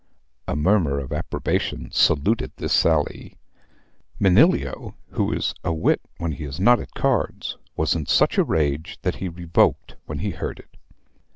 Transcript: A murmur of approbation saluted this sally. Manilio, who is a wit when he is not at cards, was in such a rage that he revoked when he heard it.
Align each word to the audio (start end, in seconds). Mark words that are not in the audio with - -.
A 0.47 0.55
murmur 0.55 0.97
of 0.97 1.11
approbation 1.13 1.91
saluted 1.91 2.53
this 2.55 2.73
sally. 2.73 3.37
Manilio, 4.19 4.95
who 5.11 5.31
is 5.31 5.53
a 5.63 5.71
wit 5.73 6.01
when 6.17 6.31
he 6.31 6.43
is 6.43 6.59
not 6.59 6.79
at 6.79 6.95
cards, 6.95 7.55
was 7.75 7.93
in 7.93 8.07
such 8.07 8.39
a 8.39 8.43
rage 8.43 8.97
that 9.03 9.17
he 9.17 9.29
revoked 9.29 9.97
when 10.07 10.17
he 10.17 10.31
heard 10.31 10.57
it. 10.57 10.75